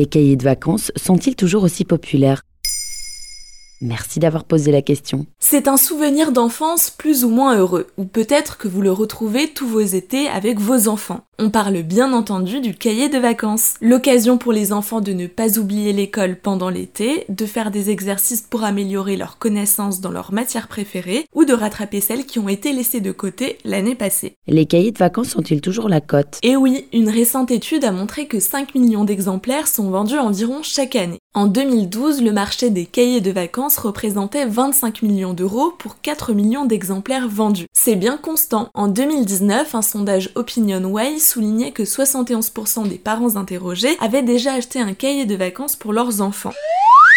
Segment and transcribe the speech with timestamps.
[0.00, 2.40] Les cahiers de vacances sont-ils toujours aussi populaires?
[3.82, 5.26] Merci d'avoir posé la question.
[5.38, 9.68] C'est un souvenir d'enfance plus ou moins heureux, ou peut-être que vous le retrouvez tous
[9.68, 11.26] vos étés avec vos enfants.
[11.42, 13.76] On parle bien entendu du cahier de vacances.
[13.80, 18.42] L'occasion pour les enfants de ne pas oublier l'école pendant l'été, de faire des exercices
[18.42, 22.74] pour améliorer leurs connaissances dans leur matière préférée, ou de rattraper celles qui ont été
[22.74, 24.34] laissées de côté l'année passée.
[24.46, 26.38] Les cahiers de vacances sont-ils toujours la cote?
[26.42, 30.94] Et oui, une récente étude a montré que 5 millions d'exemplaires sont vendus environ chaque
[30.94, 31.20] année.
[31.32, 36.66] En 2012, le marché des cahiers de vacances représentait 25 millions d'euros pour 4 millions
[36.66, 37.66] d'exemplaires vendus.
[37.82, 38.68] C'est bien constant.
[38.74, 44.92] En 2019, un sondage OpinionWay soulignait que 71% des parents interrogés avaient déjà acheté un
[44.92, 46.52] cahier de vacances pour leurs enfants.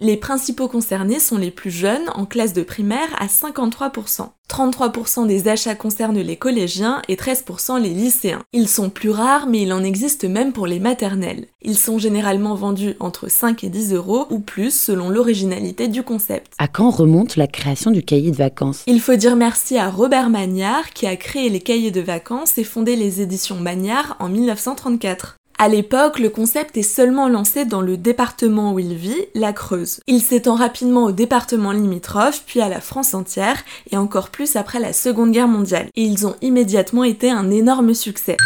[0.00, 4.28] Les principaux concernés sont les plus jeunes, en classe de primaire, à 53%.
[4.50, 8.42] 33% des achats concernent les collégiens et 13% les lycéens.
[8.52, 11.46] Ils sont plus rares, mais il en existe même pour les maternelles.
[11.62, 16.52] Ils sont généralement vendus entre 5 et 10 euros ou plus selon l'originalité du concept.
[16.58, 18.82] À quand remonte la création du cahier de vacances?
[18.86, 22.64] Il faut dire merci à Robert Magnard qui a créé les cahiers de vacances et
[22.64, 25.36] fondé les éditions Magnard en 1934.
[25.64, 30.00] À l'époque, le concept est seulement lancé dans le département où il vit, la Creuse.
[30.06, 33.56] Il s'étend rapidement au département limitrophe, puis à la France entière,
[33.90, 35.88] et encore plus après la Seconde Guerre mondiale.
[35.96, 38.36] Et ils ont immédiatement été un énorme succès.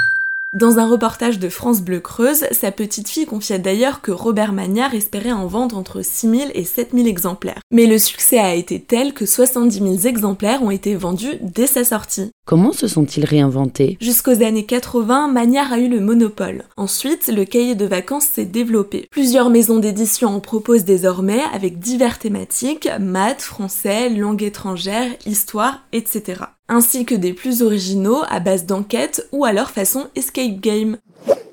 [0.54, 4.94] Dans un reportage de France Bleu Creuse, sa petite fille confiait d'ailleurs que Robert Magnard
[4.94, 7.60] espérait en vendre entre 6000 et 7000 exemplaires.
[7.70, 11.84] Mais le succès a été tel que 70 000 exemplaires ont été vendus dès sa
[11.84, 12.30] sortie.
[12.46, 13.98] Comment se sont-ils réinventés?
[14.00, 16.64] Jusqu'aux années 80, Magnard a eu le monopole.
[16.78, 19.06] Ensuite, le cahier de vacances s'est développé.
[19.10, 26.36] Plusieurs maisons d'édition en proposent désormais avec divers thématiques, maths, français, langue étrangère, histoire, etc
[26.68, 30.96] ainsi que des plus originaux à base d'enquête ou alors façon escape game.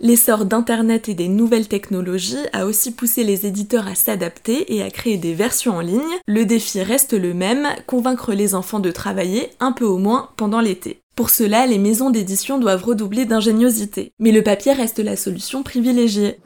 [0.02, 4.92] L'essor d'Internet et des nouvelles technologies a aussi poussé les éditeurs à s'adapter et à
[4.92, 6.02] créer des versions en ligne.
[6.28, 10.62] Le défi reste le même, convaincre les enfants de travailler un peu au moins pendant
[10.62, 11.02] l'été.
[11.16, 14.12] Pour cela, les maisons d'édition doivent redoubler d'ingéniosité.
[14.20, 16.38] Mais le papier reste la solution privilégiée.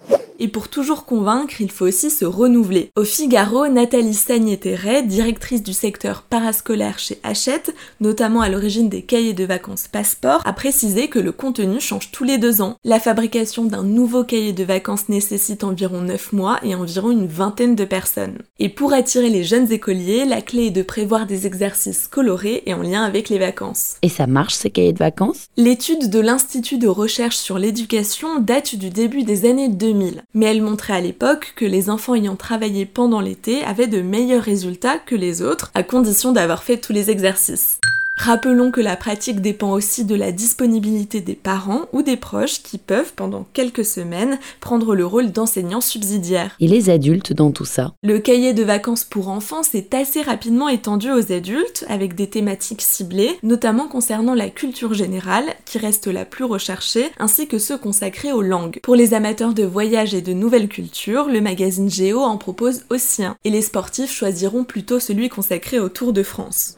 [0.42, 2.92] Et pour toujours convaincre, il faut aussi se renouveler.
[2.96, 9.34] Au Figaro, Nathalie Sagné-Terret, directrice du secteur parascolaire chez Hachette, notamment à l'origine des cahiers
[9.34, 12.76] de vacances passeport, a précisé que le contenu change tous les deux ans.
[12.86, 17.76] La fabrication d'un nouveau cahier de vacances nécessite environ 9 mois et environ une vingtaine
[17.76, 18.38] de personnes.
[18.60, 22.74] Et pour attirer les jeunes écoliers, la clé est de prévoir des exercices colorés et
[22.74, 23.98] en lien avec les vacances.
[24.02, 25.48] Et ça marche ces cahiers de vacances?
[25.58, 30.62] L'étude de l'Institut de recherche sur l'éducation date du début des années 2000 mais elle
[30.62, 35.16] montrait à l'époque que les enfants ayant travaillé pendant l'été avaient de meilleurs résultats que
[35.16, 37.80] les autres, à condition d'avoir fait tous les exercices.
[38.22, 42.78] Rappelons que la pratique dépend aussi de la disponibilité des parents ou des proches qui
[42.78, 46.54] peuvent, pendant quelques semaines, prendre le rôle d'enseignants subsidiaires.
[46.60, 50.68] Et les adultes dans tout ça Le cahier de vacances pour enfants s'est assez rapidement
[50.68, 56.26] étendu aux adultes, avec des thématiques ciblées, notamment concernant la culture générale, qui reste la
[56.26, 58.82] plus recherchée, ainsi que ceux consacrés aux langues.
[58.84, 63.24] Pour les amateurs de voyage et de nouvelles cultures, le magazine Géo en propose aussi
[63.24, 66.76] un, et les sportifs choisiront plutôt celui consacré au Tour de France.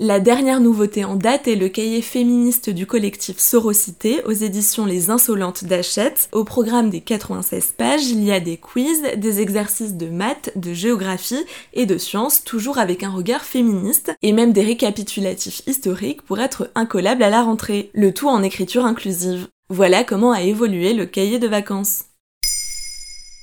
[0.00, 5.08] La dernière nouveauté en date est le cahier féministe du collectif Sorocité aux éditions Les
[5.08, 6.28] Insolentes d'Achette.
[6.32, 10.72] Au programme des 96 pages, il y a des quiz, des exercices de maths, de
[10.72, 11.44] géographie
[11.74, 16.72] et de sciences, toujours avec un regard féministe, et même des récapitulatifs historiques pour être
[16.74, 19.46] incollables à la rentrée, le tout en écriture inclusive.
[19.68, 22.06] Voilà comment a évolué le cahier de vacances.